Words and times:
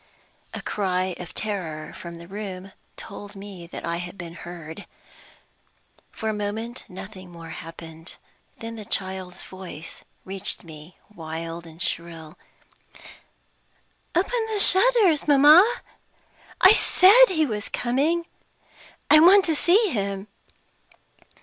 A 0.55 0.63
CRY 0.63 1.13
of 1.19 1.35
terror 1.35 1.93
from 1.93 2.15
the 2.15 2.27
room 2.27 2.71
told 2.97 3.35
me 3.35 3.67
that 3.67 3.85
I 3.85 3.97
had 3.97 4.17
been 4.17 4.33
heard. 4.33 4.87
For 6.09 6.27
a 6.27 6.33
moment 6.33 6.83
more 6.89 6.95
nothing 7.03 7.31
happened. 7.39 8.15
Then 8.57 8.77
the 8.77 8.83
child's 8.85 9.43
voice 9.43 10.03
reached 10.25 10.63
me, 10.63 10.97
wild 11.13 11.67
and 11.67 11.79
shrill: 11.79 12.35
"Open 14.15 14.31
the 14.51 14.59
shutters, 14.59 15.27
mamma! 15.27 15.63
I 16.59 16.73
said 16.73 17.25
he 17.27 17.45
was 17.45 17.69
coming 17.69 18.25
I 19.11 19.19
want 19.19 19.45
to 19.45 19.53
see 19.55 19.89
him!" 19.91 20.25